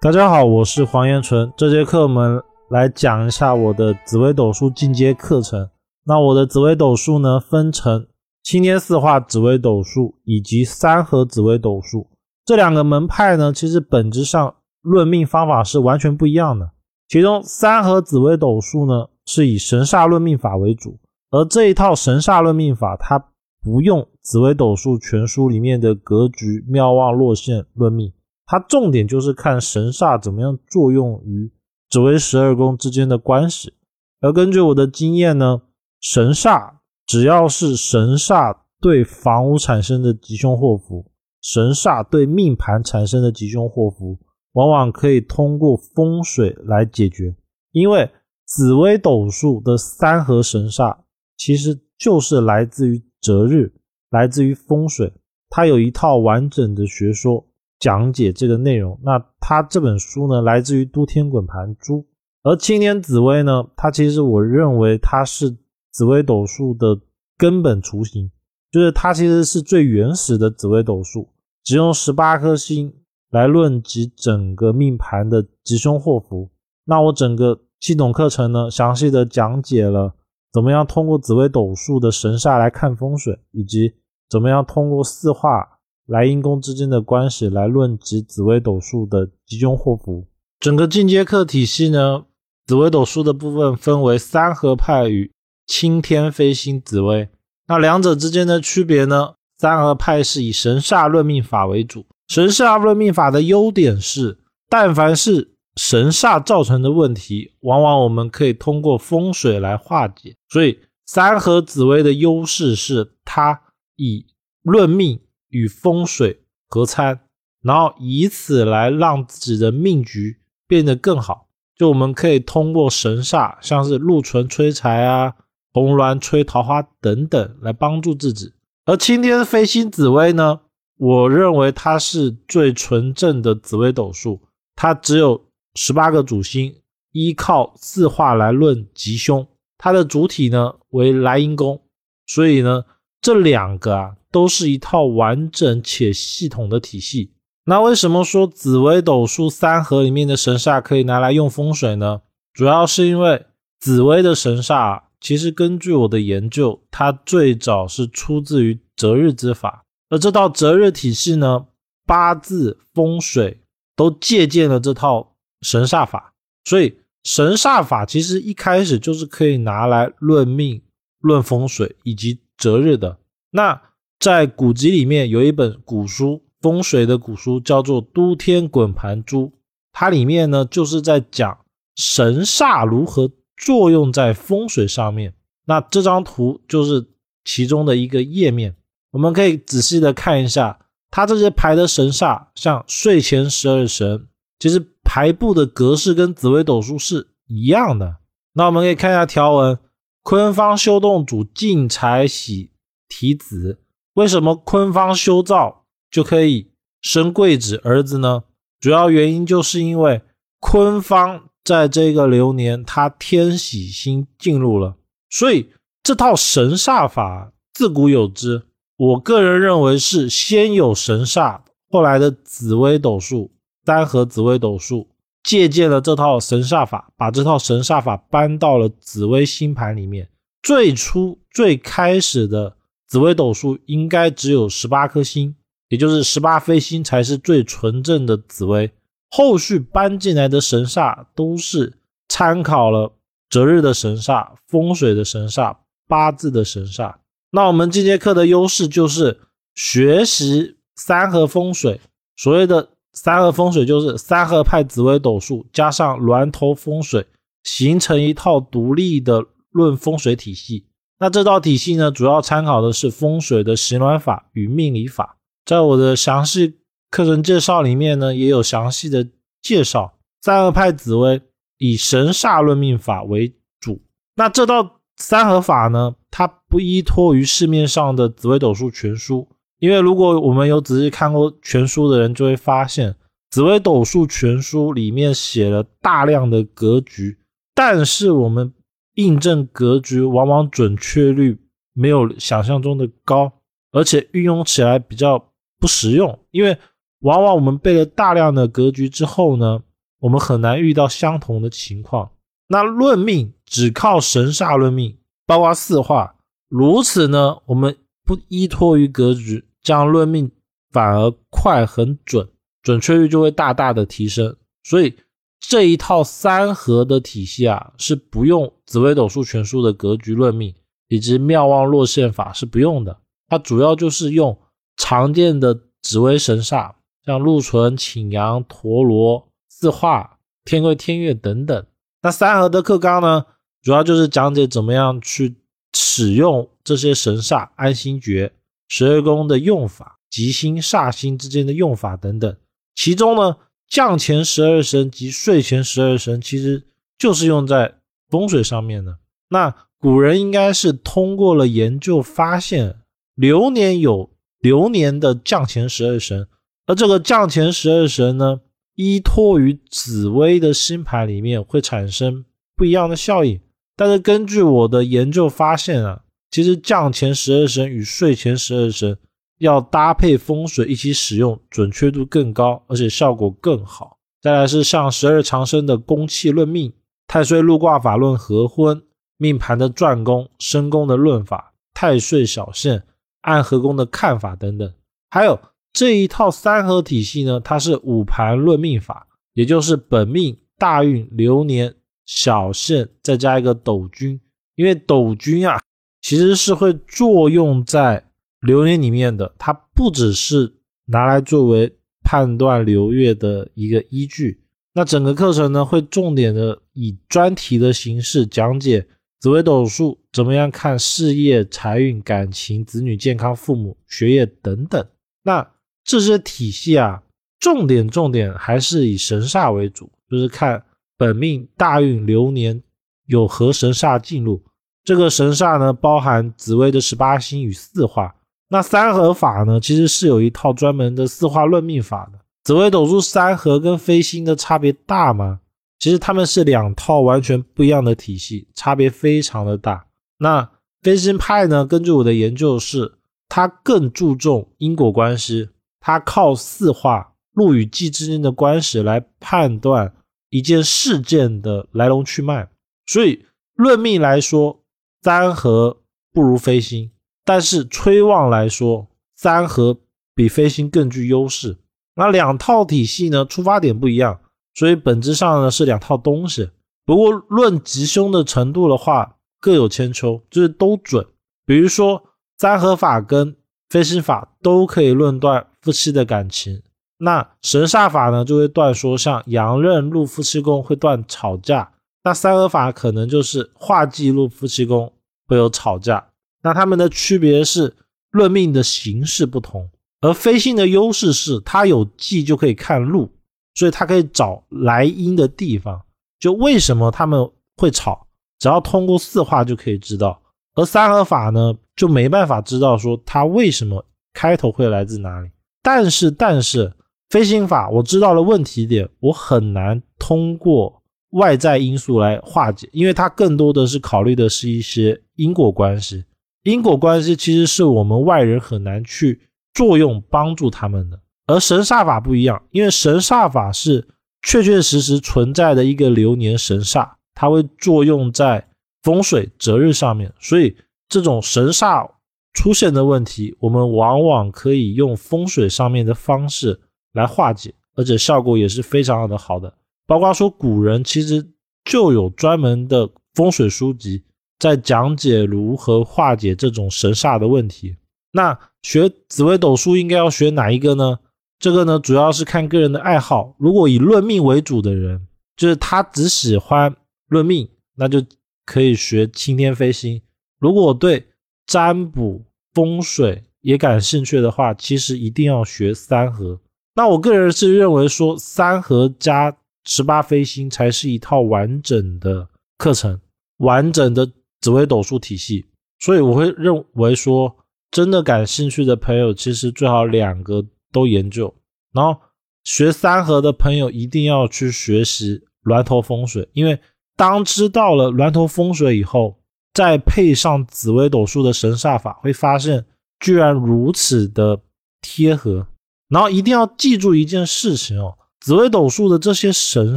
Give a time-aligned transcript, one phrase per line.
[0.00, 1.52] 大家好，我是黄延纯。
[1.56, 5.68] 这节课我们来讲一下我的紫微斗数进阶课程。
[6.04, 8.06] 那我的紫微斗数呢，分成
[8.44, 12.06] 青天四化紫微斗数以及三合紫微斗数
[12.44, 16.70] 这两个门派呢，其实本质上论命方法是完全不一样的。
[17.08, 21.00] 其中三合紫微斗数呢，是以神煞论命法为主，
[21.32, 23.18] 而这一套神煞论命法，它
[23.60, 28.12] 不用紫微斗数全书里面的格局、妙望、落陷论命。
[28.50, 31.52] 它重点就是看神煞怎么样作用于
[31.90, 33.74] 紫微十二宫之间的关系，
[34.22, 35.60] 而根据我的经验呢，
[36.00, 41.10] 神煞只要是神煞对房屋产生的吉凶祸福，
[41.42, 44.18] 神煞对命盘产生的吉凶祸福，
[44.52, 47.36] 往往可以通过风水来解决。
[47.72, 48.10] 因为
[48.46, 50.96] 紫微斗数的三合神煞
[51.36, 53.74] 其实就是来自于择日，
[54.08, 55.12] 来自于风水，
[55.50, 57.44] 它有一套完整的学说。
[57.78, 62.04] 讲解这个内容，那他这本书呢，来自于都天滚盘珠，
[62.42, 65.56] 而青天紫微呢，它其实我认为它是
[65.92, 66.98] 紫微斗数的
[67.36, 68.30] 根本雏形，
[68.72, 71.28] 就是它其实是最原始的紫微斗数，
[71.62, 72.92] 只用十八颗星
[73.30, 76.50] 来论及整个命盘的吉凶祸福。
[76.84, 80.14] 那我整个系统课程呢，详细的讲解了
[80.52, 83.92] 怎么样通过紫微斗数的神煞来看风水，以及
[84.28, 85.77] 怎么样通过四化。
[86.08, 90.26] 来因宫之间的关系来论及紫微斗数的吉凶祸福。
[90.58, 92.24] 整个进阶课体系呢，
[92.66, 95.30] 紫微斗数的部分分为三合派与
[95.66, 97.28] 青天飞星紫微。
[97.66, 99.34] 那两者之间的区别呢？
[99.58, 102.06] 三合派是以神煞论命法为主。
[102.28, 104.38] 神煞论命法的优点是，
[104.70, 110.34] 但凡是神煞造成的问题，往往我们可以通过风水来化解。
[110.48, 113.60] 所以三合紫微的优势是，它
[113.96, 114.24] 以
[114.62, 115.20] 论命。
[115.48, 117.20] 与风水合参，
[117.62, 121.48] 然后以此来让自己的命局变得更好。
[121.76, 125.34] 就我们可以通过神煞，像是禄存催财啊、
[125.72, 128.52] 红鸾催桃花等等，来帮助自己。
[128.84, 130.60] 而青天飞星紫微呢，
[130.96, 134.42] 我认为它是最纯正的紫微斗数，
[134.74, 136.74] 它只有十八个主星，
[137.12, 139.46] 依靠四化来论吉凶。
[139.76, 141.80] 它的主体呢为莱茵宫，
[142.26, 142.84] 所以呢
[143.20, 144.16] 这两个啊。
[144.30, 147.32] 都是一套完整且系统的体系。
[147.64, 152.22] 那为什么说紫微斗数三合里面的神煞可以拿来用风水呢？
[152.54, 153.44] 主要是因为
[153.78, 161.66] 紫微的神煞，其实根据我的研究，它最早是出自于择日之法，而这套择日体系呢，
[162.06, 163.60] 八字、风水
[163.94, 166.32] 都借鉴了这套神煞法，
[166.64, 170.80] 所以神煞法其实一开始就是可以拿来论命、
[171.20, 173.18] 论风水以及择日的。
[173.50, 173.82] 那
[174.18, 179.46] 在古籍里面有一本古书，风水的古书叫做《都天滚盘珠》，
[179.92, 181.58] 它里面呢就是在讲
[181.94, 185.34] 神煞如何作用在风水上面。
[185.66, 187.06] 那这张图就是
[187.44, 188.74] 其中的一个页面，
[189.12, 190.80] 我们可以仔细的看一下，
[191.10, 194.26] 它这些排的神煞，像睡前十二神，
[194.58, 198.16] 其实排布的格式跟紫微斗数是一样的。
[198.54, 199.78] 那我们可以看一下条文：
[200.22, 202.72] 坤方修动主进财喜
[203.08, 203.78] 提子。
[204.18, 208.42] 为什么坤方修造就可以生贵子儿子呢？
[208.80, 210.22] 主要原因就是因为
[210.58, 214.96] 坤方在这个流年，他天喜星进入了，
[215.30, 215.70] 所以
[216.02, 218.64] 这套神煞法自古有之。
[218.96, 223.52] 我个人认为是先有神煞，后来的紫微斗数、
[223.84, 225.06] 三合紫微斗数
[225.44, 230.28] 借鉴了这套神煞法，把这套神煞法搬到了紫微星盘里面。
[230.60, 232.77] 最初最开始的。
[233.08, 235.56] 紫微斗数应该只有十八颗星，
[235.88, 238.92] 也就是十八飞星才是最纯正的紫微。
[239.30, 241.94] 后续搬进来的神煞都是
[242.28, 243.12] 参考了
[243.50, 245.76] 择日的神煞、风水的神煞、
[246.06, 247.14] 八字的神煞。
[247.50, 249.40] 那我们这节课的优势就是
[249.74, 252.00] 学习三合风水。
[252.36, 257.26] 所谓的三合风水，就是三合派紫微斗数加上峦头风水，
[257.64, 260.86] 形成一套独立的论风水体系。
[261.20, 266.78] 那这套体系呢，主要参考的是风水的行卵法与命理法，在我的详细
[267.10, 269.26] 课程介绍里面呢，也有详细的
[269.60, 270.14] 介绍。
[270.40, 271.42] 三合派紫微
[271.78, 274.00] 以神煞论命法为主，
[274.36, 279.48] 那这套三合法呢，它不依托于市面上的紫微斗数全书，
[279.80, 283.16] 因为如果我们有仔细看过全书的人，就会发现
[283.50, 287.38] 紫微斗数全书里面写了大量的格局，
[287.74, 288.72] 但是我们。
[289.18, 291.58] 印证格局往往准确率
[291.92, 293.52] 没有想象中的高，
[293.90, 296.38] 而且运用起来比较不实用。
[296.52, 296.78] 因为
[297.20, 299.82] 往往我们背了大量的格局之后呢，
[300.20, 302.30] 我们很难遇到相同的情况。
[302.68, 306.36] 那论命只靠神煞论命，包括四化，
[306.68, 310.48] 如此呢，我们不依托于格局，这样论命
[310.92, 312.48] 反而快很准，
[312.82, 314.54] 准确率就会大大的提升。
[314.84, 315.12] 所以
[315.60, 320.74] 这一套三合的体系啊，是不用紫微斗数全书的格局论命，
[321.08, 323.18] 以及妙望落线法是不用的。
[323.48, 324.58] 它主要就是用
[324.96, 326.92] 常见的紫微神煞，
[327.24, 331.86] 像禄存、请阳、陀罗、四化、天贵、天月等等。
[332.22, 333.46] 那三合的课纲呢，
[333.82, 335.56] 主要就是讲解怎么样去
[335.94, 338.52] 使用这些神煞、安心诀、
[338.88, 342.56] 十二宫的用法、吉星、煞星之间的用法等等。
[342.94, 343.56] 其中呢，
[343.88, 346.84] 降前十二神及睡前十二神，其实
[347.18, 347.94] 就是用在
[348.28, 349.18] 风水上面的。
[349.50, 352.96] 那古人应该是通过了研究发现，
[353.34, 354.30] 流年有
[354.60, 356.46] 流年的降前十二神，
[356.86, 358.60] 而这个降前十二神呢？
[358.94, 362.44] 依托于紫微的星盘里面会产生
[362.74, 363.60] 不一样的效应，
[363.94, 369.16] 但是根据我的研究发现啊，其实降前十二神与睡前十二神
[369.58, 374.18] 要搭配风水一起使用，准确度更高，而且效果更好。
[374.40, 376.92] 再来是像十二长生的宫气论命、
[377.26, 379.02] 太岁禄卦法论合婚、
[379.36, 383.02] 命盘的转宫、申宫的论法、太岁小限、
[383.42, 384.92] 暗合宫的看法等等，
[385.30, 385.60] 还有。
[385.90, 391.92] 这一套三合体系呢，它是五盘论命法，也就是本命、大运、流年、
[392.24, 394.38] 小限，再加一个斗君。
[394.76, 395.80] 因为斗君啊，
[396.20, 398.27] 其实是会作用在
[398.60, 400.74] 流年里面的，它不只是
[401.06, 404.62] 拿来作为判断流月的一个依据。
[404.94, 409.06] 那整个课程呢，会重点的以专题的形式讲解
[409.38, 415.06] 紫微斗数怎么样看事业、财运、感情、子女健康、父母学业等等。
[415.44, 415.70] 那
[416.02, 417.22] 这些体系啊，
[417.60, 420.82] 重点重点还是以神煞为主，就是看
[421.16, 422.82] 本命大运流年
[423.26, 424.64] 有何神煞进入。
[425.04, 428.34] 这个神煞呢，包含紫微的十八星与四化。
[428.68, 432.38] 那三合法呢，其实是有一套专门的四化论命法的。
[432.64, 435.60] 紫微斗数三合跟飞星的差别大吗？
[435.98, 440.06] 其实他们是两套完全不一样的体系，差别非常的大。
[440.38, 440.70] 那
[441.02, 443.18] 飞星派呢，根据我的研究是，
[443.48, 445.70] 它更注重因果关系。
[446.00, 450.14] 它靠四化禄与忌之间的关系来判断
[450.50, 452.68] 一件事件的来龙去脉，
[453.06, 453.44] 所以
[453.74, 454.80] 论命来说，
[455.22, 456.00] 三合
[456.32, 457.10] 不如飞星，
[457.48, 459.96] 但是崔旺来说，三合
[460.34, 461.78] 比飞星更具优势。
[462.14, 464.38] 那两套体系呢，出发点不一样，
[464.74, 466.70] 所以本质上呢是两套东西。
[467.06, 471.26] 不过论吉凶的程度的话，各有千秋，就是都准。
[471.64, 472.22] 比如说
[472.58, 473.56] 三合法跟
[473.88, 475.66] 飞星法都可以论断。
[475.80, 476.82] 夫妻的感情，
[477.16, 481.92] 那神煞法呢就会断说，像阳刃入夫妻宫会断吵架，
[482.24, 485.10] 那三合法可能就是化忌入夫妻宫
[485.46, 486.27] 会有吵架。
[486.68, 487.96] 那他们的区别是
[488.30, 489.88] 论命的形式不同，
[490.20, 493.32] 而飞星的优势是它有忌就可以看路，
[493.74, 495.98] 所以它可以找来因的地方。
[496.38, 498.26] 就为什么他们会吵，
[498.58, 500.38] 只要通过四化就可以知道，
[500.74, 504.04] 而三合法呢就没办法知道说它为什么
[504.34, 505.48] 开头会来自哪里。
[505.82, 506.92] 但是，但是
[507.30, 516.24] 飞行法我知道了问题点，我很难通过外在因素来化解，因为它更多的是考虑的是一些因果关系。
[516.62, 519.40] 因果关系其实是我们外人很难去
[519.74, 524.06] 作用帮助他们的，而神煞法不一样，因为神煞法是
[524.42, 528.68] 确确实实存在的一个流年神煞，它会作用在
[529.02, 530.76] 风水择日上面，所以
[531.08, 532.10] 这种神煞。
[532.54, 536.80] 出现的问题，我们往往可以用风水上面的方式
[537.12, 539.72] 来化解，而且效果也是非常的好的。
[540.08, 541.46] 包括说古人其实
[541.84, 544.24] 就有专门的风水书籍
[544.58, 547.96] 在讲解如何化解这种神煞的问题。
[548.32, 551.18] 那学紫微斗数应该要学哪一个呢？
[551.58, 553.54] 这个呢，主要是看个人的爱好。
[553.58, 556.94] 如果以论命为主的人，就是他只喜欢
[557.28, 558.24] 论命，那就
[558.64, 560.20] 可以学青天飞星。
[560.60, 561.26] 如果对
[561.66, 566.60] 占卜，风水也感兴趣的话，其实一定要学三合。
[566.94, 573.20] 那我个人是认为说，三合加十八飞星才是一套完整的课程，
[573.56, 574.30] 完整的
[574.68, 575.64] 紫微斗数体系。
[575.98, 577.56] 所以我会认为说，
[577.90, 581.54] 真的感兴趣的朋友，其实最好两个都研究。
[581.94, 582.20] 然后
[582.64, 586.78] 学三合的朋友，一定要去学习峦头风水，因为
[587.16, 589.36] 当知道了峦头风水以后。
[589.74, 592.84] 再配上紫微斗数的神煞法，会发现
[593.20, 594.60] 居然如此的
[595.00, 595.64] 贴合。
[596.08, 599.96] 然后一定要记住一件事情哦，紫微斗数的这些神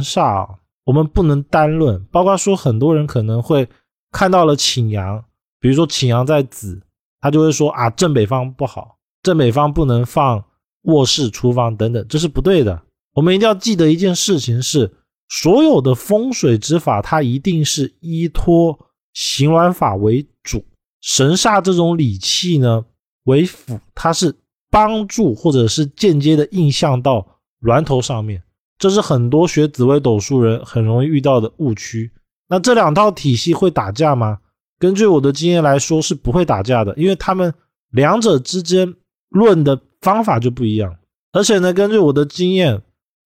[0.00, 0.48] 煞，
[0.84, 3.68] 我们不能单论，包括说很多人可能会
[4.12, 5.24] 看到了请阳，
[5.58, 6.80] 比如说请阳在子，
[7.20, 10.44] 他就会说啊正北方不好，正北方不能放
[10.82, 12.82] 卧室、厨房等等，这是不对的。
[13.14, 14.92] 我们一定要记得一件事情是，
[15.28, 18.78] 所有的风水之法，它一定是依托
[19.14, 20.64] 行鸾法为主，
[21.00, 22.84] 神煞这种理气呢
[23.24, 24.34] 为辅，它是
[24.70, 27.26] 帮助或者是间接的印象到
[27.60, 28.42] 峦头上面，
[28.78, 32.10] 这是很多学紫微斗数人很容易遇到的误区。
[32.52, 34.38] 那这两套体系会打架吗？
[34.78, 37.54] 根据我的经验来说，是不会打架的，因为他们
[37.92, 38.94] 两者之间
[39.30, 40.94] 论的方法就不一样，
[41.32, 42.82] 而且呢，根据我的经验。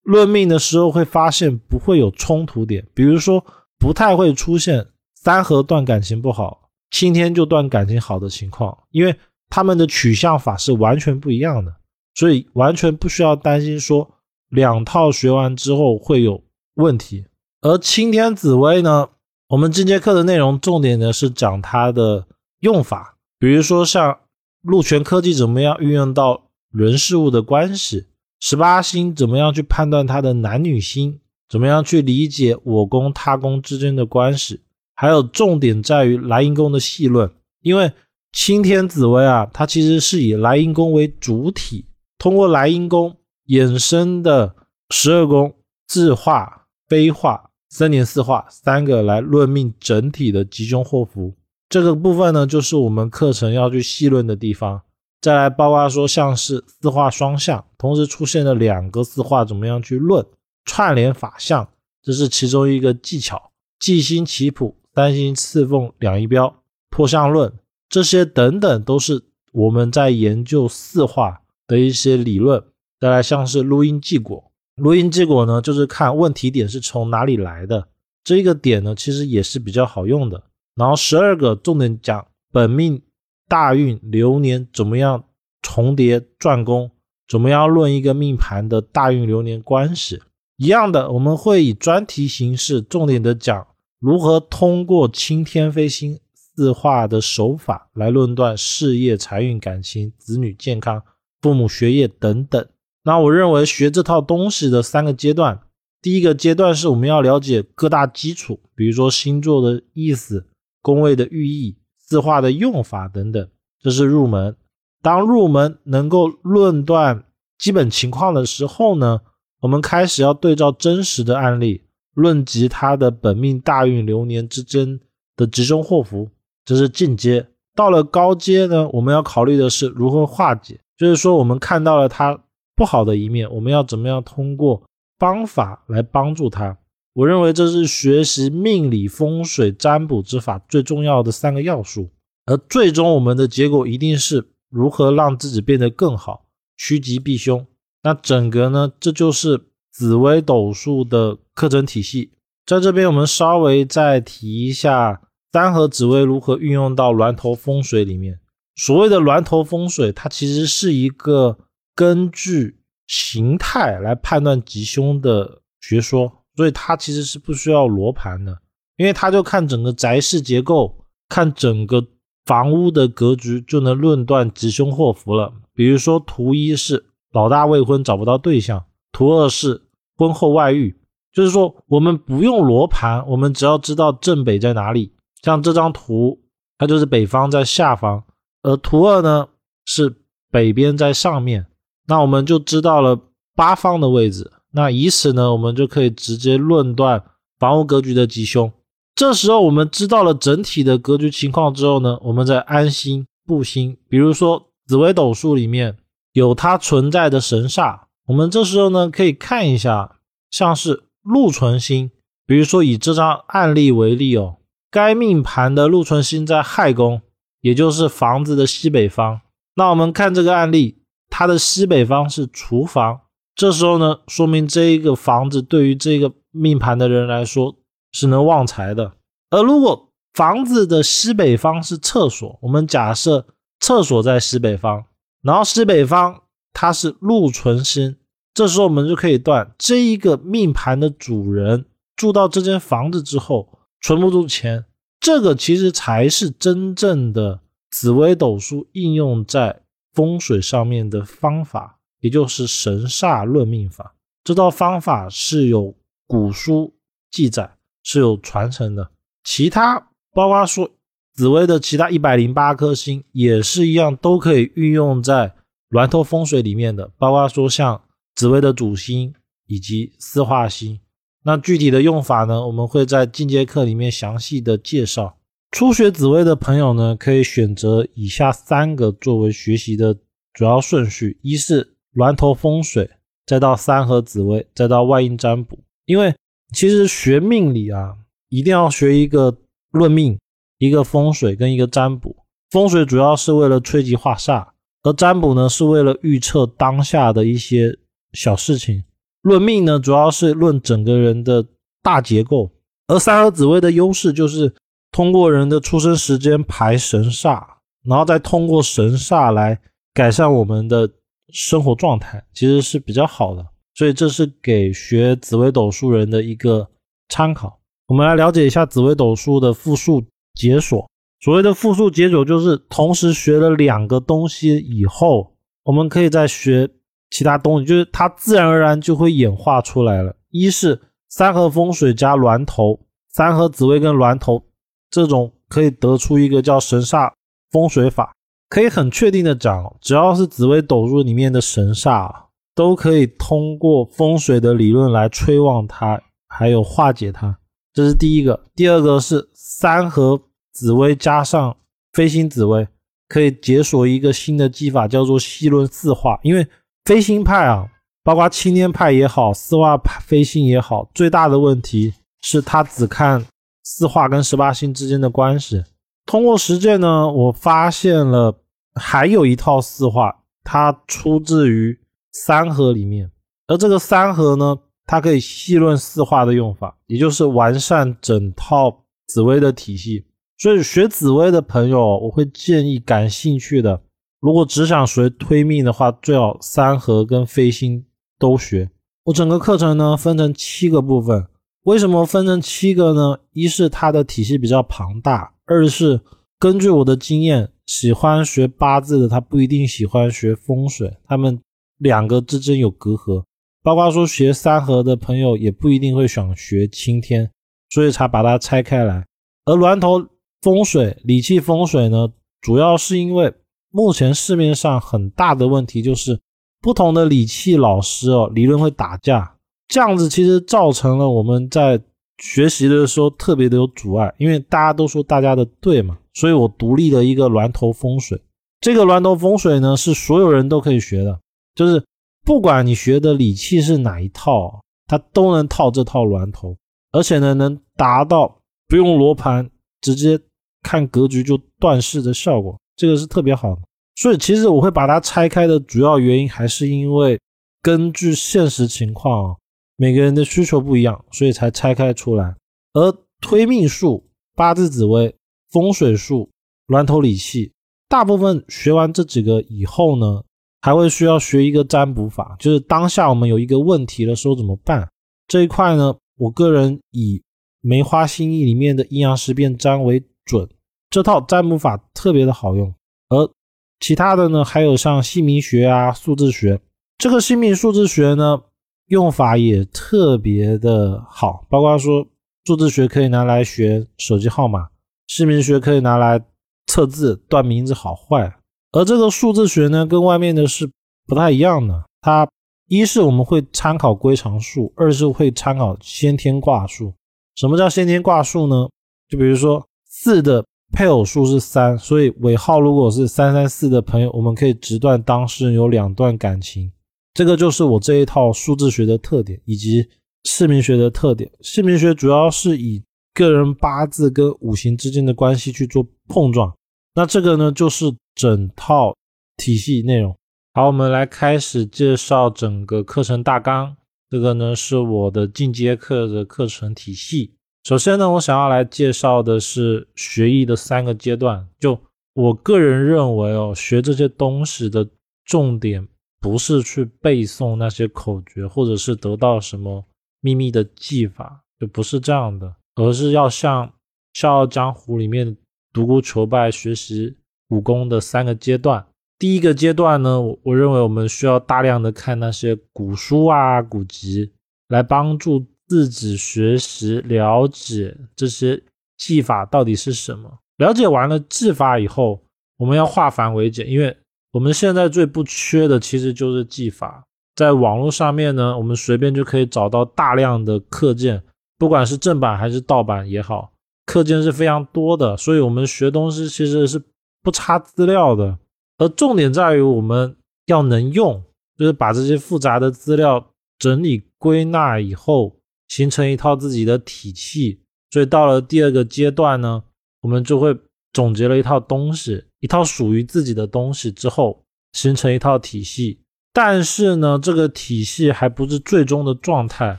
[0.07, 3.45] 论命的时候会发现不会有冲突点，比如说
[3.77, 9.13] 不太会出现三合断感情不好，青天就断感情好的情况，因为
[9.51, 11.75] 他们的取向法是完全不一样的，
[12.15, 14.09] 所以完全不需要担心说
[14.51, 16.41] 两套学完之后会有
[16.75, 17.27] 问题。
[17.63, 19.09] 而青天紫薇呢，
[19.49, 22.27] 我们进阶课的内容重点呢是讲它的
[22.61, 24.19] 用法，比如说像
[24.63, 28.07] 禄权科技怎么样运用到人事物的关系。
[28.41, 31.21] 十八星怎么样去判断它的男女星？
[31.49, 34.63] 怎么样去理解我宫他宫之间的关系？
[34.97, 37.93] 还有重点在于莱茵宫的细论，因为
[38.33, 41.87] 青天紫薇啊，它其实是以莱茵宫为主体，
[42.19, 44.57] 通过莱茵宫衍生的
[44.91, 45.55] 十二宫、
[45.87, 51.35] 自化、非化、三年四化三个来论命整体的吉凶祸福。
[51.69, 54.83] 这个部分呢，就是我们课程要去细论的地方。
[55.21, 60.25] 再来包括说，像是四化双相，同时出现了两个四化，怎么样去论
[60.65, 61.69] 串联法相，
[62.03, 63.51] 这是其中一个技巧。
[63.81, 67.53] 忌星棋谱、三星刺凤、两仪标、破相论，
[67.89, 72.63] 这些等等都是我们在研究四化的一些理论。
[72.99, 77.89] 再来像是录音记果，录音结果呢，就是看问题点是从哪里来的，
[78.23, 80.43] 这个点呢，其实也是比较好用的。
[80.75, 83.03] 然后十二个重点讲本命。
[83.49, 85.23] 大运流年怎么样
[85.63, 86.91] 重叠转宫？
[87.29, 90.21] 怎么样论一个命盘的大运流年关系？
[90.57, 93.65] 一样的，我们会以专题形式重点的讲
[94.01, 101.01] 如何通过青天飞星四化的手法来论断事业、财运、感情、子女健康、
[101.41, 102.67] 父母学业等等。
[103.07, 105.61] 那我认为学这套东西的三个阶段，
[106.03, 110.47] 第一个阶段是我们要了解各大基础，比如说星座的意思、
[110.83, 111.79] 宫位的寓意。
[112.09, 113.49] 字画的用法等等，
[113.83, 114.55] 这是入门。
[115.03, 117.25] 当入门能够论断
[117.59, 119.23] 基本情况的时候呢，
[119.63, 121.83] 我们开始要对照真实的案例，
[122.15, 125.01] 论及他的本命大运流年之间
[125.35, 126.31] 的吉凶祸福，
[126.65, 127.49] 这是进阶。
[127.75, 132.39] 到了高阶呢，我们要考虑的是如何化解，就是说我们看到了他
[132.77, 134.83] 不好的一面，我们要怎么样通过
[135.19, 136.79] 方法来帮助他。
[137.15, 142.11] 我认为这是学习命理风水占卜之法最重要的三个要素，
[142.45, 146.45] 而最终我们的结果一定是如何让自己变得更好，
[146.77, 147.67] 趋吉避凶。
[148.03, 152.33] 那整个呢，这就是紫微斗数的课程体系。
[152.67, 158.39] 在这边，我们稍微再提一下三合紫微如何运用到峦头风水里面。
[158.75, 161.57] 所谓的峦头风水，它其实是一个
[161.97, 166.45] 根据形态来判断吉凶的学说。
[166.55, 168.59] 所以它其实是不需要罗盘的，
[168.97, 172.03] 因为它就看整个宅室结构，看整个
[172.47, 175.53] 房屋的格局，就能论断吉凶祸福了。
[175.75, 179.83] 比如说图一是老大未婚找不到对象，图二是
[180.17, 180.99] 婚后外遇，
[181.31, 185.13] 就是说我们不用罗盘，我们只要知道正北在哪里。
[185.43, 186.41] 像这张图，
[186.79, 188.25] 它就是北方在下方，
[188.63, 189.49] 而图二呢
[189.85, 191.67] 是北边在上面，
[192.09, 193.19] 那我们就知道了
[193.55, 194.53] 八方的位置。
[194.73, 197.23] 那以此呢，我们就可以直接论断
[197.59, 198.71] 房屋格局的吉凶。
[199.15, 203.97] 这时候我们知道了整体的格局情况之后呢，我们再安心布星。
[204.09, 205.97] 比如说紫微斗数里面
[206.33, 210.17] 有它存在的神煞，我们这时候呢可以看一下，
[210.51, 212.11] 像是禄存星。
[212.47, 214.59] 比如说以这张案例为例哦，
[214.91, 217.23] 该命盘的禄存星在亥宫，
[217.63, 219.41] 也就是房子的西北方。
[219.75, 220.99] 那我们看这个案例，
[221.39, 223.21] 它的西北方是厨房。
[223.55, 227.77] 这时候呢，说明这一个房子对于这个命盘的人来说
[228.11, 229.13] 是能旺财的。
[229.51, 233.47] 而如果房子的西北方是厕所，我们假设
[233.81, 235.05] 厕所在西北方，
[235.43, 236.41] 然后西北方
[236.73, 238.17] 它是禄存星，
[238.55, 241.85] 这时候我们就可以断这一个命盘的主人
[242.17, 244.87] 住到这间房子之后存不住钱。
[245.21, 249.83] 这个其实才是真正的紫微斗数应用在
[250.17, 251.93] 风水上面的方法。
[252.21, 255.95] 也就是神煞论命法，这套方法是有
[256.27, 256.95] 古书
[257.31, 259.11] 记载，是有传承的。
[259.45, 260.91] 其他包括说
[261.35, 265.55] 紫薇的其他一百零八颗星也是一样，都可以运用在
[265.91, 267.13] 峦头风水里面的。
[267.19, 268.03] 包括说像
[268.35, 269.35] 紫薇的主星
[269.67, 270.99] 以及四化星，
[271.45, 275.36] 那具体的用法呢，我们会在进阶课里面详细的介绍。
[275.71, 280.17] 初学紫薇的朋友呢，可以选择以下三个作为学习的
[280.53, 283.11] 主要顺序：一是峦头风水，
[283.45, 285.79] 再到三合紫薇，再到外阴占卜。
[286.05, 286.35] 因为
[286.73, 288.17] 其实学命理啊。
[288.49, 289.59] 一定要学一个
[289.91, 290.39] 论命，
[290.79, 292.35] 一个风水跟一个占卜。
[292.71, 294.69] 风水主要是为了催吉化煞，
[295.03, 297.99] 而占卜呢是为了预测当下的一些
[298.35, 299.03] 小事情。
[299.43, 301.67] 论命呢主要是论整个人的
[302.01, 302.71] 大结构，
[303.09, 304.73] 而三合紫微的优势就是
[305.17, 307.65] 通过人的出生时间排神煞，
[308.05, 309.81] 然后再通过神煞来
[310.13, 311.09] 改善我们的
[311.55, 313.65] 生活状态，其实是比较好的。
[313.95, 316.87] 所以这是给学紫微斗数人的一个
[317.31, 317.81] 参考。
[318.09, 321.09] 我们来了解一下紫微斗数的复数解锁。
[321.41, 325.55] 所谓的复数解锁，就是同时学了两个东西以后，
[325.85, 326.87] 我们可以再学
[327.31, 330.37] 其他东西，就是它自然而然就会演化出来了。
[330.51, 333.01] 一是三合风水加峦头，
[333.33, 334.63] 三合紫微跟峦头
[335.11, 337.33] 这种可以得出一个叫神煞
[337.71, 338.33] 风水法。
[338.69, 342.33] 可以很确定的讲，只要是紫微斗数里面的神煞，
[342.75, 347.57] 都可以通过风水的理论来催旺它，还有化解它。
[347.93, 350.41] 这是第一个，第二个是三合
[350.73, 351.77] 紫薇加上
[352.13, 352.87] 飞星紫薇，
[353.29, 356.39] 可以解锁一个新的技法，叫做细论四化。
[356.43, 356.67] 因为
[357.05, 357.89] 飞星派啊，
[358.25, 363.47] 包括青天派也好，四化派飞星也好，最大的问题是它只看
[363.89, 365.85] 四化跟十八星之间的关系。
[366.25, 368.59] 通过实践呢，我发现了
[368.97, 371.97] 还有一套四化，它出自于
[372.33, 373.31] 三合里面，
[373.69, 374.79] 而这个三合呢。
[375.09, 380.27] 它可以细论四化的用法，也就是完善整套紫微的体系。
[380.59, 384.03] 所以学紫微的朋友，我会建议感兴趣的，
[384.41, 388.05] 如果只想学推命的话，最好三合跟飞星
[388.37, 388.91] 都学。
[389.27, 391.47] 我整个课程呢分成七个部分，
[391.87, 393.39] 为什么分成七个呢？
[393.53, 396.21] 一是它的体系比较庞大，二是
[396.59, 401.61] 根据我的经验，喜欢学八字的他不一定喜欢学风水，他们
[401.99, 403.45] 两个之间有隔阂。
[403.85, 407.49] 包括说学三合的朋友也不一定会想学青天，
[407.91, 409.25] 所以才把它拆开来。
[409.65, 410.27] 而峦头
[410.63, 412.27] 风水、理气风水呢，
[412.61, 413.55] 主要是因为
[413.93, 416.41] 目前市面上很大的问题就是
[416.83, 419.55] 不同的理气老师哦，理论会打架，
[419.89, 422.01] 这样子其实造成了我们在
[422.39, 428.41] 学习的时候特别的有阻碍，因为大家都说大家的对嘛，所以我独立了一个峦头风水。
[428.81, 431.41] 这个峦头风水呢，是所有人都可以学的，
[431.75, 432.03] 就是。
[432.45, 436.77] 不管你学的理气是哪一套，它都能套这套峦头，
[437.11, 439.69] 而且呢，能达到不用罗盘，
[440.01, 440.39] 直接
[440.81, 443.83] 看格局就断事的效果，这个是特别好的。
[444.15, 447.37] 所以，其实我会把它拆开的主要原因，还是因为
[447.83, 449.57] 根据现实情况，
[449.97, 452.55] 每个人的需求不一样，所以才拆开出来。
[452.93, 455.35] 而推命术、八字紫微、
[455.71, 456.51] 风水术、
[456.87, 457.73] 峦头理气，
[458.09, 460.43] 大部分学完这几个以后呢。
[460.83, 465.11] 还会需要学一个占卜法，就是当下我们有一个问题的时候怎么办
[465.49, 466.15] 这一块呢？
[466.39, 467.43] 我个人以
[467.81, 470.69] 梅花心意里面的阴阳十变占为准，
[471.11, 472.95] 这套占卜法特别的好用。
[473.31, 473.51] 而
[473.99, 476.81] 其他的呢，还有像姓名学啊、数字学，
[477.19, 478.63] 这个姓名数字学呢，
[479.09, 482.27] 用法也特别的好，包括说
[482.65, 484.89] 数字学可以拿来学手机号码，
[485.27, 486.45] 姓名学可以拿来
[486.87, 488.57] 测字断名字好坏。
[488.93, 490.91] 而这个数字学呢，跟外面的是
[491.27, 492.05] 不太一样的。
[492.21, 492.49] 它
[492.89, 497.13] 一是我们会参考归藏数，二是会参考先天卦数。
[497.55, 498.89] 什么叫先天卦数呢？
[499.29, 506.91] 就比如说四的配偶数是三，所以尾号如果是三三四的朋友，我们可以直断当事人有两段感情。
[507.37, 510.09] 这个就是我这一套数字学的特点，以及
[510.43, 511.49] 姓名学的特点。
[511.61, 513.01] 姓名学主要是以
[513.33, 516.75] 个人八字跟五行之间的关系去做碰撞。
[517.15, 518.13] 那这个呢，就是。
[518.37, 519.17] 整套
[519.57, 520.37] 体系内容，
[520.75, 523.97] 好，我们来开始介绍整个课程大纲。
[524.29, 527.55] 这个呢是我的进阶课的课程体系。
[527.85, 531.67] 首先呢，我想要来介绍的是学艺的三个阶段。
[531.81, 531.99] 就
[532.35, 535.09] 我个人认为哦，学这些东西的
[535.47, 536.07] 重点
[536.41, 540.05] 不是去背诵那些口诀，或者是得到什么
[540.41, 543.87] 秘密的技法，就不是这样的，而是要像
[544.35, 545.57] 《笑傲江湖》里面
[545.93, 547.37] 独孤求败学习。
[547.71, 549.05] 武功的三个阶段，
[549.41, 554.53] 第一个阶段呢，我我认为我们需要大量的看那些古书啊、古籍，
[554.87, 558.81] 来帮助自己学习了解这些
[559.17, 560.57] 技法到底是什么。
[560.77, 562.41] 了解完了技法以后，
[562.79, 564.17] 我们要化繁为简，因为
[564.57, 567.23] 我们现在最不缺的其实就是技法。
[567.55, 571.43] 在网络上面呢，我们随便就可以找到大量的课件，
[571.77, 573.73] 不管是正版还是盗版也好，
[574.07, 577.03] 课件是非常多的，所以我们学东西其实是
[577.43, 578.59] 不差资料的。
[578.97, 581.45] 而重点在于我们要能用，
[581.77, 585.55] 就是把这些复杂的资料整理归纳以后，
[585.89, 587.83] 形成一套自己的体系。
[588.11, 589.85] 所以到了第二个阶段呢，
[590.23, 590.75] 我们就会
[591.17, 596.21] 总结了一套东西，一套属于自己的东西之后，形成一套体系。
[596.53, 599.99] 但是呢，这个体系还不是最终的状态，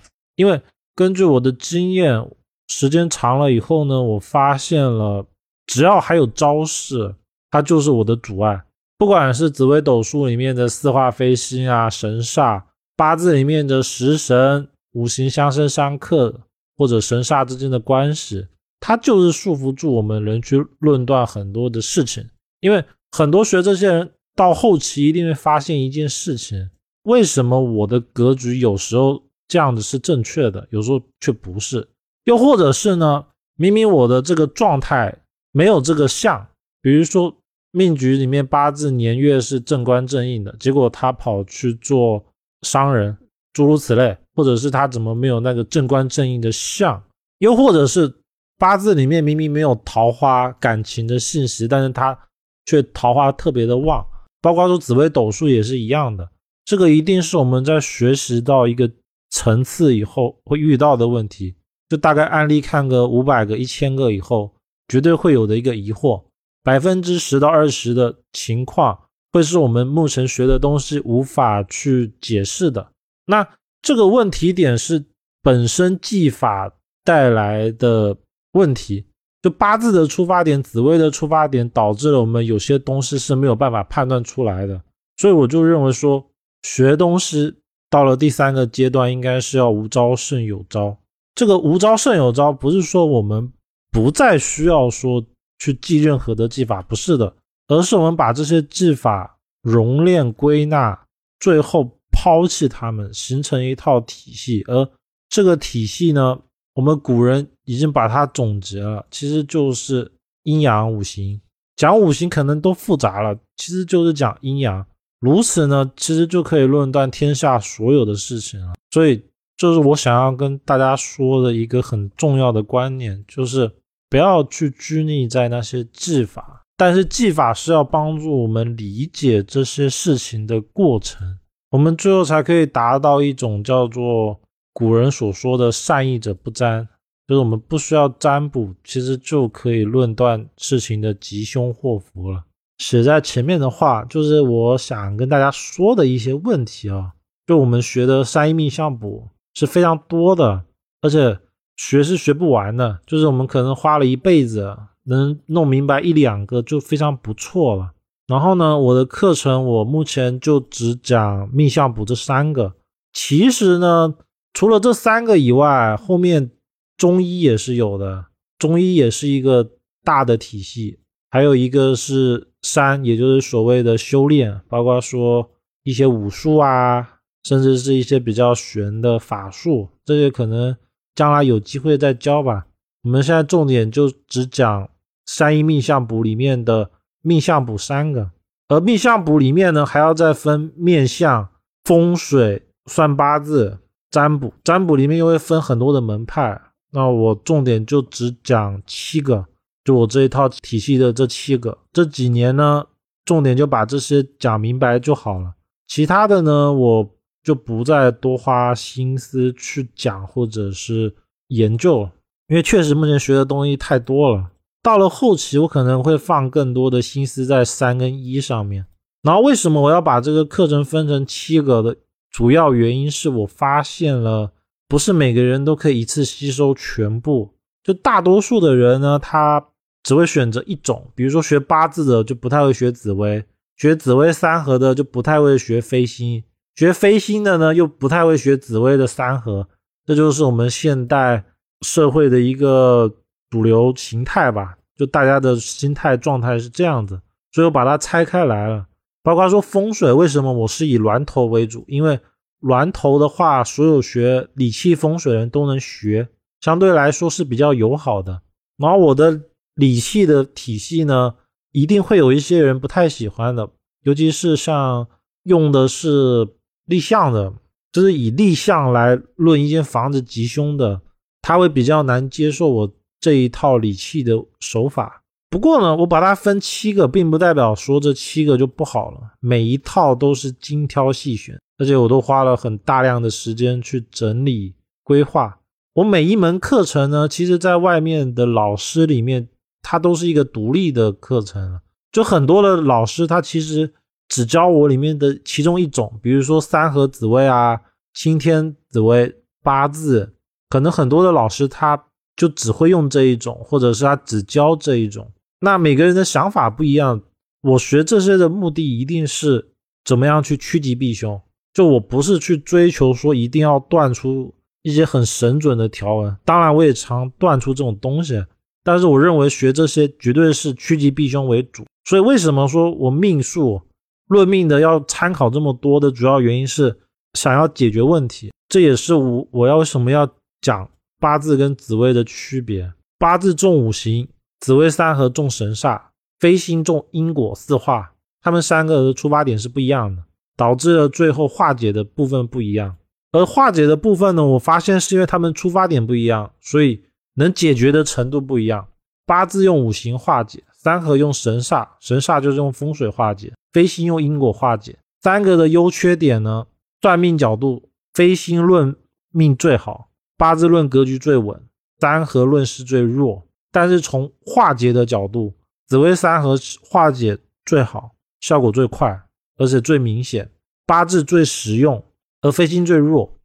[0.36, 0.62] 因为
[0.94, 2.24] 根据我的经验，
[2.68, 5.26] 时间长了以后呢，我发现了，
[5.66, 7.16] 只要还有招式，
[7.50, 8.62] 它就是我的阻碍。
[9.00, 12.62] 不管是紫微斗数里面的四化飞星啊、神煞，
[12.96, 16.42] 八字里面的食神、五行相生相克，
[16.78, 18.46] 或者神煞之间的关系，
[18.80, 22.28] 它就是束缚住我们人去论断很多的事情。
[22.60, 26.70] 因为很多学这些人到后期一定会发现一件事情：
[27.04, 31.88] 为什么我的格局有时候这样子是正确的，有时候却不是？
[32.26, 33.26] 又或者是呢？
[33.56, 35.18] 明明我的这个状态
[35.52, 36.48] 没有这个相，
[36.82, 37.36] 比如说。
[37.72, 42.26] 命局里面八字年月是正官正印的，结果他跑去做
[42.62, 43.16] 商人，
[43.54, 47.04] 诸如此类，或者是他怎么没有那个正官正印的相，
[47.38, 48.12] 又或者是
[48.58, 52.18] 八字里面明明没有桃花感情的信息，但是他
[52.66, 54.06] 却桃花特别的旺，
[54.42, 56.30] 包括说紫微斗数也是一样的，
[56.66, 58.92] 这个一定是我们在学习到一个
[59.30, 61.56] 层次以后会遇到的问题，
[61.90, 64.54] 就大概案例看个五百个、一千个以后，
[64.88, 66.24] 绝对会有的一个疑惑。
[66.64, 69.00] 百分之十到二十的情况
[69.32, 72.92] 会是我们目前学的东西无法去解释的。
[73.28, 73.48] 那
[73.82, 75.06] 这个问题点是
[75.42, 76.74] 本身技法
[77.06, 78.18] 带来的
[78.58, 79.06] 问题，
[79.42, 84.82] 就八字的出发点、紫微的出发点，导致了我们有些东西是没有办法判断出来的。
[85.16, 86.26] 所以我就认为说，
[86.64, 87.56] 学东西
[87.90, 90.98] 到了第三个阶段，应该是要无招胜有招。
[91.36, 93.54] 这个无招胜有招，不是说我们
[93.92, 95.24] 不再需要说。
[95.60, 97.36] 去记任何的技法不是的，
[97.68, 100.96] 而是我们把这些技法熔炼归纳，
[101.40, 104.64] 最后抛弃它们，形成一套体系。
[104.68, 104.88] 而
[105.28, 106.38] 这个体系呢，
[106.78, 110.12] 我们古人已经把它总结了，其实就是
[110.44, 111.42] 阴阳五行。
[111.76, 114.86] 讲五行可能都复杂了，其实就是讲阴阳。
[115.20, 118.76] 如此呢，其实就可以论断天下所有的事情了。
[118.92, 119.24] 所以，
[119.58, 123.72] 这是我想要跟大家说的一个很重要的观念，就是。
[124.10, 131.38] 不要去拘泥在那些技法，但是技法是要帮助我们理解这些事情的过程，
[131.72, 134.40] 我们最后才可以达到一种叫做
[134.78, 136.88] 古人所说的“善意者不占”，
[137.28, 142.44] 就是我们不需要占卜，其实就可以论断事情的吉凶祸福了。
[142.78, 147.14] 写在前面的话，就是我想跟大家说的一些问题啊，
[147.48, 150.66] 就我们学的三一命相卜是非常多的，
[151.02, 151.40] 而且。
[151.80, 157.92] 学是学不完的，就是我们可能花了一辈子，能弄明白一两个就非常不错了。
[158.26, 162.74] 然后呢，我的课程我目前就只讲命相卜这三个。
[163.14, 164.16] 其实呢，
[164.58, 166.50] 除了这三个以外，后面
[166.98, 168.26] 中医也是有的，
[168.58, 170.98] 中医也是一个大的体系。
[171.30, 175.52] 还有一个是三，也就是所谓的修炼，包括说
[175.84, 180.76] 一些武术啊，甚至是一些比较玄的法术，这些可能。
[181.14, 182.66] 将来有机会再教吧。
[183.04, 184.90] 我们现在重点就只讲
[185.28, 186.90] 三一命相卜里面的
[187.22, 188.32] 命相卜三个，
[188.70, 191.48] 而命相卜里面呢还要再分面相、
[191.84, 193.78] 风水、算八字、
[194.10, 194.54] 占卜。
[194.64, 199.46] 占卜里面又会分很多的门派，那我重点就只讲七个，
[199.84, 201.78] 就我这一套体系的这七个。
[201.92, 202.86] 这几年呢，
[203.26, 205.54] 重点就把这些讲明白就好了。
[205.88, 207.10] 其他的呢，我。
[207.44, 211.16] 就不再多花心思去讲或者是
[211.48, 212.12] 研究了，
[212.50, 214.50] 因为确实目前学的东西太多了。
[214.84, 218.86] 到了后期，我可能会放更多的心思在三跟一上面。
[219.22, 221.96] 然后为什么我要把这个课程分成七个的
[222.38, 224.52] 主要原因是我发现了，
[224.88, 227.56] 不是每个人都可以一次吸收全部。
[227.84, 229.70] 就大多数的人呢，他
[230.04, 233.44] 只会选择一种，比如说学八字的就不太会学紫薇，
[233.76, 236.44] 学紫薇三合的就不太会学飞星。
[236.76, 239.68] 学飞星的呢，又不太会学紫薇的三合，
[240.06, 241.44] 这就是我们现代
[241.82, 243.12] 社会的一个
[243.50, 244.78] 主流形态吧。
[244.96, 247.20] 就大家的心态状态是这样子，
[247.52, 248.86] 所以我把它拆开来了，
[249.28, 251.84] 包括说风水，为什么我是以峦头为主？
[251.90, 252.18] 因为
[252.62, 256.30] 峦头的话，所有学理气风水的人都能学，
[256.62, 258.42] 相对来说是比较友好的。
[258.78, 259.42] 然后我的
[259.76, 261.36] 理气的体系呢，
[261.74, 263.70] 一定会有一些人不太喜欢的，
[264.04, 265.06] 尤其是像
[265.44, 266.48] 用的是
[266.86, 267.54] 立项的，
[267.92, 271.02] 就是以立项来论一间房子吉凶的，
[271.42, 275.24] 他会比较难接受我这一套理气的手法。
[275.58, 279.18] 不过呢，我把它分七个，并不代表说这七个就不好了。
[279.40, 285.60] 每一套都是精挑细选，而且我都花了很大量的时间去整理规划。
[285.96, 289.50] 我每一门课程呢，其实在外面的老师里面，
[289.82, 291.80] 它都是一个独立的课程。
[292.12, 293.92] 就很多的老师，他其实
[294.30, 297.82] 只教我里面的其中一种，比如说三合紫微啊、
[298.14, 300.36] 青天紫微、八字，
[300.70, 305.28] 可能很多的老师他就只会用这一种，或者是他只教这一种。
[305.60, 307.22] 那每个人的想法不一样，
[307.62, 309.74] 我学这些的目的一定是
[310.06, 311.42] 怎么样去趋吉避凶。
[311.74, 318.44] 就我不是去追求说一定要断出一些很神准的条文，当然我也常断出这种东西，
[318.84, 321.86] 但是我认为学这些绝对是趋吉避凶为主。
[322.06, 323.82] 所以为什么说我命数
[324.28, 326.98] 论命的要参考这么多的主要原因是
[327.34, 330.28] 想要解决问题，这也是我我要为什么要
[330.62, 330.90] 讲
[331.20, 334.28] 八字跟紫微的区别，八字重五行。
[334.60, 336.02] 紫微三合重神煞，
[336.40, 340.24] 飞星重因果四化，他们三个的出发点是不一样的，
[340.56, 342.98] 导致了最后化解的部分不一样。
[343.32, 347.04] 而化解的部分呢，我发现是因为他们出发点不一样，所以
[347.36, 348.88] 能解决的程度不一样。
[349.26, 354.98] 八字用五行化解，三合用神煞，神煞就是用风水化解，飞星用因果化解。
[355.22, 356.68] 三个的优缺点呢，
[357.02, 358.96] 算命角度，飞星论
[359.32, 361.62] 命最好，八字论格局最稳，
[362.00, 363.47] 三合论势最弱。
[363.72, 365.54] 但是从化解的角度，
[365.88, 369.22] 紫微三合化解最好，效果最快，
[369.58, 370.50] 而且最明显。
[370.86, 372.04] 八字最实用，
[372.42, 373.38] 而飞星最弱。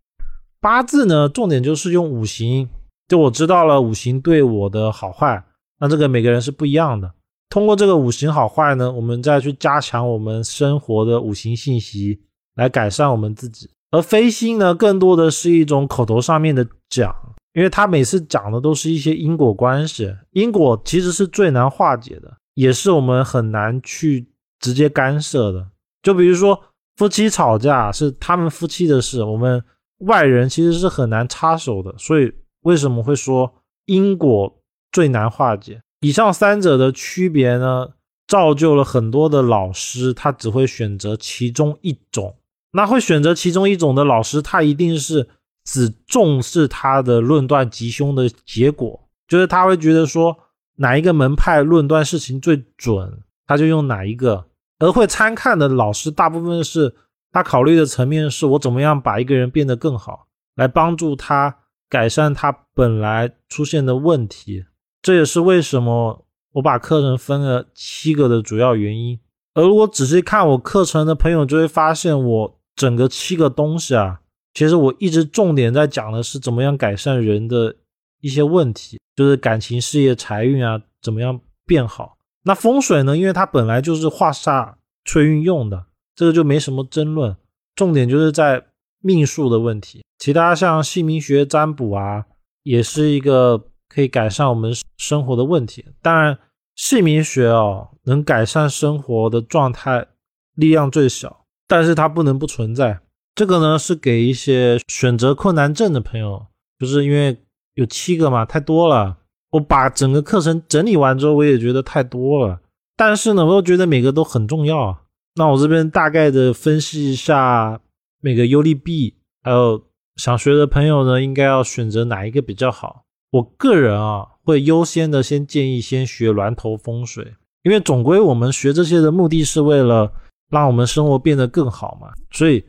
[0.61, 2.68] 八字呢，重点就是用五行，
[3.08, 5.44] 就我知道了五行对我的好坏，
[5.80, 7.12] 那这个每个人是不一样的。
[7.48, 12.22] 通过这个五行好坏呢，我们再去加强我们生活的五行信息，
[12.54, 13.68] 来改善我们自己。
[13.90, 17.14] 而飞星呢，更多的是一种口头上面的讲。
[17.54, 24.26] 因为他每次讲的都是一些因果关系，因果其实是最难化解的，也是我们很难去
[24.58, 25.68] 直接干涉的。
[26.02, 26.58] 就比如说
[26.96, 29.62] 夫妻吵架是他们夫妻的事，我们
[29.98, 31.94] 外人其实是很难插手的。
[31.98, 33.52] 所以为什么会说
[33.84, 34.58] 因果
[34.90, 35.82] 最难化解？
[36.00, 37.90] 以上三者的区别呢，
[38.26, 42.34] 造就了很多的老师，他只会选择其中一种。
[42.72, 45.28] 那会选择其中一种的老师，他一定是。
[45.64, 50.37] 只重视他的论断吉凶的结果，就是他会觉得说
[50.77, 54.46] 哪一个门派论断事情最准，他就用哪一个。
[54.79, 56.92] 而会参看的老师，大部分是
[57.31, 61.57] 他考虑的层面是我怎么样把一个人变得更好，来帮助他
[61.88, 64.64] 改善他本来出现的问题。
[65.01, 69.20] 这也是为什么我把课程分了七个的主要原因。
[69.55, 74.21] 而如果仔细看我课程的朋友，就会发现我整个七个东西啊。
[74.54, 77.74] 其实我一直重点在讲的是怎么样改善人的
[78.20, 82.18] 一些问题，就是感情、事业、财运啊，怎么样变好。
[82.44, 83.16] 那风水呢？
[83.16, 87.36] 因为它本来就是化煞催运用的，这个就没什么争论。
[87.74, 88.66] 重点就是在
[89.00, 92.26] 命数的问题，其他像姓名学、占卜啊，
[92.62, 95.86] 也是一个可以改善我们生活的问题。
[96.02, 96.38] 当然，
[96.74, 100.06] 姓名学哦，能改善生活的状态
[100.54, 103.00] 力量最小，但是它不能不存在。
[103.35, 106.47] 这个呢是给一些选择困难症的朋友，
[106.79, 107.38] 就是因为
[107.75, 109.18] 有七个嘛，太多了。
[109.53, 112.61] 我把整个课程整理完之后，我也觉得太多了。
[112.97, 114.99] 但是呢，我又觉得每个都很重要。
[115.37, 117.81] 那我这边大概的分析一下
[118.21, 119.83] 每个优利弊，还有
[120.16, 123.05] 想学的朋友呢，应该要选择哪一个比较好。
[123.31, 130.12] 我个人啊，会优先的先建议先学峦头风水，因为总归我们学这些的目的是为了
[130.51, 132.62] 让我们生活变得更好嘛，所以。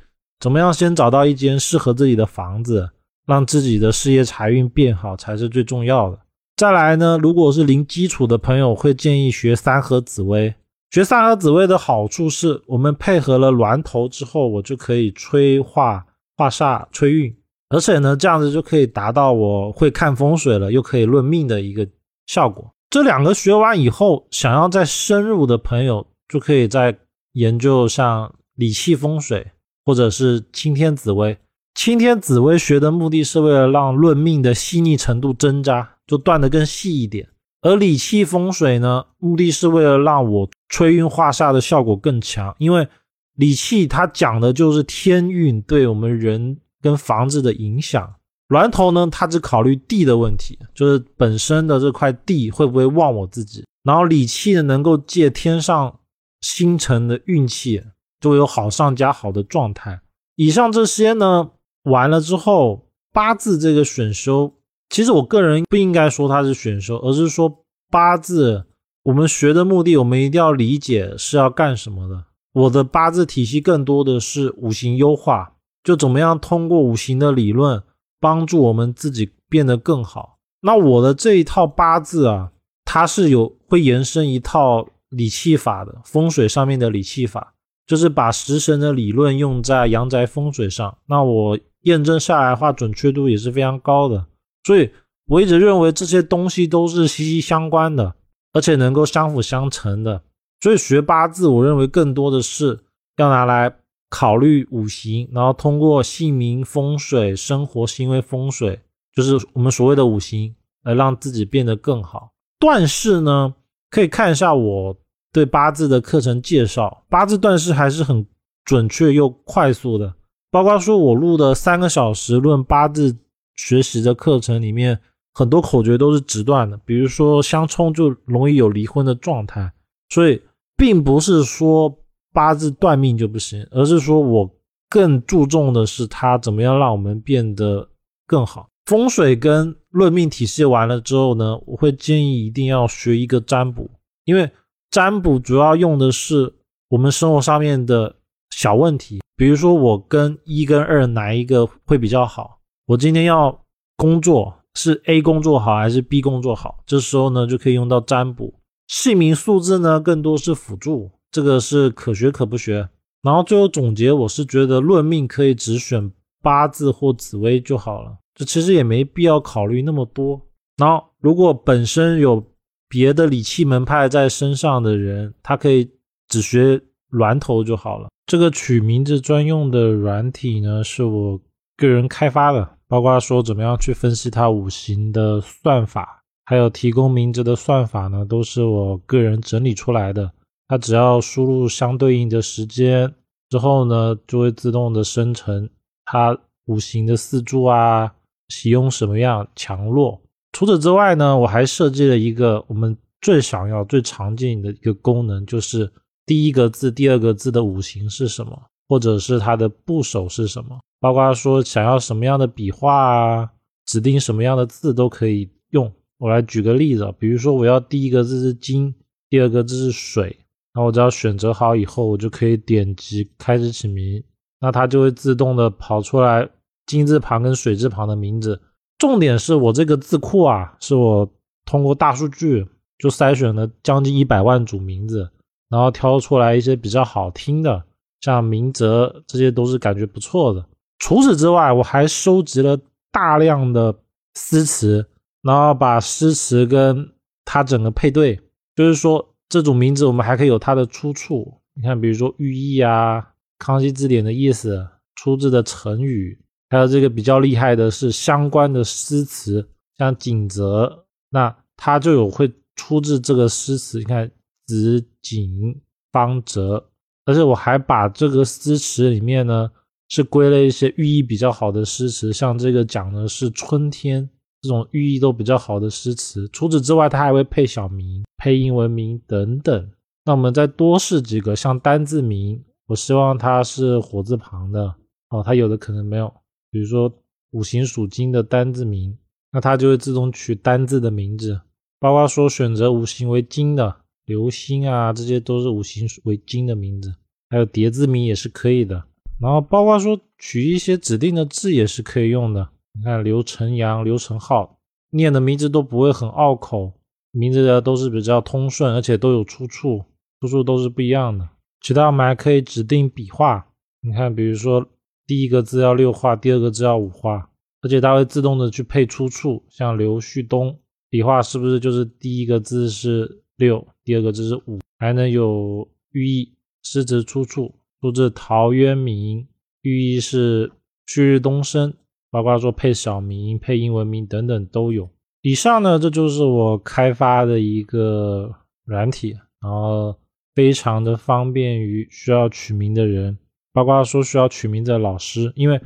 [0.43, 2.89] 怎么样先找到一间适合自己的房子，
[3.25, 6.19] 让自己的事业财运变好才是最重要的。
[6.58, 10.53] 再来呢，如果是零基础的朋友，会建议学三合紫薇。
[10.91, 17.34] 学三合紫薇的好处是，我们配合了峦头之后，我就可以催化化煞催运，
[17.69, 21.88] 而且呢，这样子就可以达到我会看风水了，又可以论命的一个
[22.25, 22.69] 效果。
[22.89, 26.93] 这两个学完以后，想要再深入的朋友，就可以再
[27.32, 29.52] 研究像理气风水。
[29.85, 31.37] 或者是青天紫微，
[31.75, 37.25] 青天紫微学的目的是为了让论命的细腻程度增加，就断得更细一点；
[37.61, 42.55] 而理气风水呢，目的是为了让我催运化煞的效果更强。
[42.59, 42.87] 因为
[43.35, 48.15] 理气它讲的就是天运对我们人跟房子的影响。
[48.49, 53.65] 峦头呢，它只考虑地的问题，就是本身的这块地会不会旺我自己。
[53.83, 55.99] 然后理气呢，能够借天上
[56.41, 57.81] 星辰的运气，
[58.23, 59.99] 就有好上加好的状态。
[60.36, 61.51] 以上这些呢，
[61.83, 64.53] 完了之后，八字这个选修，
[64.89, 68.65] 其实我个人不应该说它是选修，而是说八字
[69.03, 72.23] 我们学的目的，我们一定要理解是要干什么的。
[72.53, 77.83] 我的八字体系更多的是五行优化，就怎么样通过五行的理论。
[78.23, 80.38] 帮助我们自己变得更好。
[80.62, 82.53] 那我的这一套八字啊，
[82.86, 87.53] 它是有会延伸一套理气法的风水上面的理气法，
[87.85, 90.97] 就是把食神的理论用在阳宅风水上。
[91.07, 94.25] 那我验证下来的话，准确度也是非常高的。
[94.63, 94.89] 所以
[95.27, 98.15] 我一直认为这些东西都是息息相关的，
[98.53, 100.21] 而且能够相辅相成的。
[100.61, 102.79] 所以学八字，我认为更多的是
[103.17, 103.75] 要拿来。
[104.09, 108.79] 考虑五行，然后通过姓名风水、生活行为风水，
[109.11, 112.29] 就是我们所谓的五行，来让自己变得更好。
[112.59, 113.55] 断式呢，
[113.89, 114.95] 可以看一下我
[115.33, 118.25] 对八字的课程介绍，八字断式还是很
[118.63, 120.13] 准确又快速的。
[120.49, 123.17] 包括说我录的三个小时论八字
[123.55, 124.97] 学习的课程里面，
[125.33, 129.73] 很多口诀都是直断的，比如说相冲就容易有离婚的状态，
[130.07, 130.41] 所以
[130.77, 131.99] 并不是说。
[132.35, 134.49] 八字断命就不行，而是说我
[134.89, 137.87] 更注重的是它怎么样让我们变得
[138.25, 138.67] 更好。
[138.87, 143.87] 风水跟论命体系完了之后呢，我会建议一定要学一个占卜，
[144.25, 144.49] 因为
[144.93, 146.53] 占卜主要用的是
[146.89, 148.15] 我们生活上面的
[148.51, 153.60] 小问题，比如说我跟一跟二哪一个会比较好，我今天要
[153.97, 158.53] 工作是 A 工作好还是 B 工作好，这时候呢就可以用到占卜。
[158.88, 161.10] 姓名数字呢更多是辅助。
[161.32, 162.88] 这个是可学可不学，
[163.23, 166.12] 然后最后总结，我是觉得论命可以只选
[166.43, 170.39] 八字或紫微就好了，这其实也没必要考虑那么多。
[170.77, 172.45] 然后如果本身有
[172.93, 175.89] 别的理气门派在身上的人，他可以
[176.27, 176.79] 只学
[177.10, 178.08] 峦头就好了。
[178.27, 181.39] 这个取名字专用的软体呢，是我
[181.75, 190.32] 个人开发的，包括说怎么样去分析它五行的算法，还有提供名字的算法呢，都是我个人整理出来的。
[190.67, 193.12] 它只要输入相对应的时间
[193.49, 195.67] 之后呢，就会自动的生成
[196.06, 198.13] 它五行的四柱啊，
[198.49, 200.21] 喜用什么样强弱。
[200.53, 205.91] 除此之外呢，我还设计了一个我们最想要、最常见的一个功能，就是
[206.25, 213.49] 第一个字、第二个字的五行是什么，或者是它的部首是什么，包括说想要什么样的笔画啊，
[213.85, 215.91] 指定什么样的字都可以用。
[216.19, 218.93] 我来举个例子，比如说我要第一个字是金，
[219.29, 220.39] 第二个字是水。
[220.75, 224.23] 那我只要选择好以后，我就可以点击开始起名，
[224.59, 226.47] 那它就会自动的跑出来
[226.85, 228.61] 金字旁跟水字旁的名字。
[229.03, 231.29] 重点是我这个字库啊，是我
[231.65, 232.65] 通过大数据
[232.97, 235.29] 就筛选了将近一百万组名字，
[235.67, 237.83] 然后挑出来一些比较好听的，
[238.21, 240.65] 像明哲这些都是感觉不错的。
[240.99, 242.79] 除此之外，我还收集了
[243.11, 243.93] 大量的
[244.35, 245.05] 诗词，
[245.41, 247.11] 然后把诗词跟
[247.43, 248.39] 它整个配对，
[248.73, 249.29] 就是说。
[249.49, 253.21] 这种名字我们还可以有它的出处，你看，比如说寓意啊，
[253.59, 256.39] 《康熙字典》的意思，出自的成语，
[256.73, 263.99] 还有这个比较厉害的是相关的诗词，像景泽，那它就有会出自这个诗词。
[263.99, 264.29] 你看
[264.65, 265.79] 子景
[266.12, 266.89] 方泽，
[267.25, 269.69] 而且我还把这个诗词里面呢，
[270.09, 274.29] 是归了一些寓意比较好的诗词，像这个讲的是春天。
[274.62, 279.91] 这种寓意都比较好的诗词，除此之外，它还会配小名、配英文名等等。
[280.23, 284.95] 那我们再多试几个，像单字名，我希望它是火字旁的
[285.31, 285.43] 哦。
[285.45, 286.33] 它有的可能没有，
[286.73, 287.13] 比如说
[287.51, 289.15] 五行属金的单字名，
[289.51, 291.62] 那它就会自动取单字的名字。
[291.99, 297.13] 包括说选择五行为金的流星啊，这些都是五行为金的名字。
[297.51, 299.03] 还有叠字名也是可以的。
[299.39, 302.67] 然后包括说取一些指定的字也是可以用的。
[302.93, 304.80] 你看刘成阳、刘成浩
[305.11, 306.91] 念的名字都不会很拗口，
[307.30, 310.05] 名字的都是比较通顺，而且都有出处，
[310.41, 311.47] 出处都是不一样的。
[311.82, 313.67] 其他我们还可以指定笔画，
[314.01, 314.88] 你看，比如说
[315.26, 317.49] 第一个字要六画，第二个字要五画，
[317.82, 319.63] 而且它会自动的去配出处。
[319.69, 324.80] 像刘旭东笔画是不是就是第一个字是六，第二个字是五？
[324.97, 326.53] 还能有寓意，
[326.84, 329.47] 诗词出处出自陶渊明，
[329.82, 330.71] 寓意是
[331.05, 331.93] 旭日东升。
[332.32, 335.07] 包括说配小名、配英文名等等都有。
[335.43, 338.51] 以上呢，这就是我开发的一个
[338.86, 340.17] 软体，然后
[340.55, 343.38] 非常的方便于需要取名的人，
[343.74, 345.82] 包括说需要取名字的老师，因为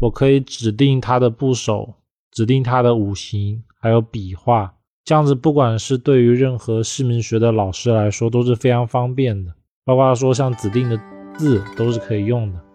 [0.00, 1.94] 我可以指定他的部首，
[2.30, 4.74] 指定他的五行，还有笔画，
[5.04, 11.00] 这样子不管是对于任何姓名学的老师来说都是非常方便的，包括说像指定的
[11.36, 12.69] 字都是可以用的。